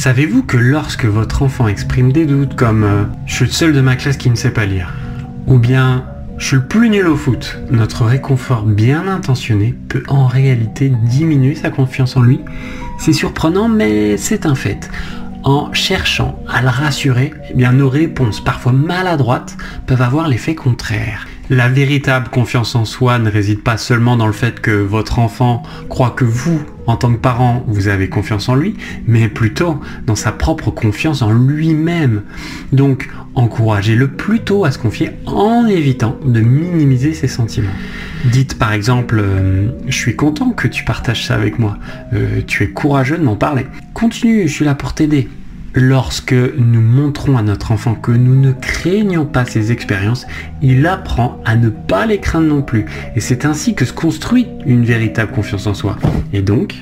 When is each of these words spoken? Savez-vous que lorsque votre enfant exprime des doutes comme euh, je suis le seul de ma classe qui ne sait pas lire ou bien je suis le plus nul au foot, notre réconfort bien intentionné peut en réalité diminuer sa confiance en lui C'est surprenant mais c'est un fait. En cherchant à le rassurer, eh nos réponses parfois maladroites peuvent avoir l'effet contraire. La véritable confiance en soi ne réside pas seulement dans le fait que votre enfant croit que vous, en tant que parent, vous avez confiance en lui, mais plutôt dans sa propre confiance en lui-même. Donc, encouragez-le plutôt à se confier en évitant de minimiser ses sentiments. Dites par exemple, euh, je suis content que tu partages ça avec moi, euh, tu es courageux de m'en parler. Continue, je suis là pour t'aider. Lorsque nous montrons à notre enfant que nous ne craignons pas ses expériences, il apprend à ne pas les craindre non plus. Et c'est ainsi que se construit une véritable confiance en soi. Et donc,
Savez-vous 0.00 0.42
que 0.44 0.56
lorsque 0.56 1.04
votre 1.04 1.42
enfant 1.42 1.68
exprime 1.68 2.10
des 2.10 2.24
doutes 2.24 2.56
comme 2.56 2.84
euh, 2.84 3.04
je 3.26 3.34
suis 3.34 3.44
le 3.44 3.50
seul 3.50 3.74
de 3.74 3.82
ma 3.82 3.96
classe 3.96 4.16
qui 4.16 4.30
ne 4.30 4.34
sait 4.34 4.50
pas 4.50 4.64
lire 4.64 4.94
ou 5.46 5.58
bien 5.58 6.06
je 6.38 6.46
suis 6.46 6.56
le 6.56 6.64
plus 6.64 6.88
nul 6.88 7.06
au 7.06 7.16
foot, 7.16 7.58
notre 7.70 8.06
réconfort 8.06 8.62
bien 8.62 9.06
intentionné 9.06 9.74
peut 9.90 10.02
en 10.08 10.26
réalité 10.26 10.88
diminuer 10.88 11.54
sa 11.54 11.68
confiance 11.68 12.16
en 12.16 12.22
lui 12.22 12.40
C'est 12.98 13.12
surprenant 13.12 13.68
mais 13.68 14.16
c'est 14.16 14.46
un 14.46 14.54
fait. 14.54 14.88
En 15.42 15.70
cherchant 15.74 16.42
à 16.48 16.62
le 16.62 16.68
rassurer, 16.68 17.34
eh 17.54 17.68
nos 17.68 17.90
réponses 17.90 18.42
parfois 18.42 18.72
maladroites 18.72 19.54
peuvent 19.86 20.00
avoir 20.00 20.28
l'effet 20.28 20.54
contraire. 20.54 21.26
La 21.50 21.68
véritable 21.68 22.28
confiance 22.28 22.76
en 22.76 22.84
soi 22.84 23.18
ne 23.18 23.28
réside 23.28 23.60
pas 23.64 23.76
seulement 23.76 24.16
dans 24.16 24.28
le 24.28 24.32
fait 24.32 24.60
que 24.60 24.70
votre 24.70 25.18
enfant 25.18 25.64
croit 25.88 26.10
que 26.10 26.24
vous, 26.24 26.62
en 26.86 26.94
tant 26.94 27.12
que 27.12 27.18
parent, 27.18 27.64
vous 27.66 27.88
avez 27.88 28.08
confiance 28.08 28.48
en 28.48 28.54
lui, 28.54 28.76
mais 29.08 29.28
plutôt 29.28 29.80
dans 30.06 30.14
sa 30.14 30.30
propre 30.30 30.70
confiance 30.70 31.22
en 31.22 31.32
lui-même. 31.32 32.22
Donc, 32.70 33.10
encouragez-le 33.34 34.06
plutôt 34.12 34.64
à 34.64 34.70
se 34.70 34.78
confier 34.78 35.10
en 35.26 35.66
évitant 35.66 36.16
de 36.24 36.40
minimiser 36.40 37.14
ses 37.14 37.26
sentiments. 37.26 37.74
Dites 38.26 38.56
par 38.56 38.72
exemple, 38.72 39.18
euh, 39.20 39.70
je 39.88 39.96
suis 39.96 40.14
content 40.14 40.50
que 40.50 40.68
tu 40.68 40.84
partages 40.84 41.26
ça 41.26 41.34
avec 41.34 41.58
moi, 41.58 41.78
euh, 42.12 42.42
tu 42.46 42.62
es 42.62 42.68
courageux 42.68 43.18
de 43.18 43.24
m'en 43.24 43.34
parler. 43.34 43.66
Continue, 43.92 44.46
je 44.46 44.52
suis 44.52 44.64
là 44.64 44.76
pour 44.76 44.94
t'aider. 44.94 45.28
Lorsque 45.74 46.32
nous 46.32 46.80
montrons 46.80 47.36
à 47.36 47.42
notre 47.42 47.70
enfant 47.70 47.94
que 47.94 48.10
nous 48.10 48.34
ne 48.34 48.50
craignons 48.50 49.24
pas 49.24 49.44
ses 49.44 49.70
expériences, 49.70 50.26
il 50.62 50.84
apprend 50.86 51.40
à 51.44 51.54
ne 51.54 51.68
pas 51.68 52.06
les 52.06 52.18
craindre 52.18 52.48
non 52.48 52.62
plus. 52.62 52.86
Et 53.14 53.20
c'est 53.20 53.44
ainsi 53.44 53.74
que 53.74 53.84
se 53.84 53.92
construit 53.92 54.48
une 54.66 54.84
véritable 54.84 55.30
confiance 55.30 55.68
en 55.68 55.74
soi. 55.74 55.96
Et 56.32 56.42
donc, 56.42 56.74